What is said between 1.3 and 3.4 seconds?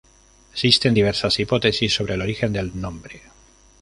hipótesis sobre el origen del nombre.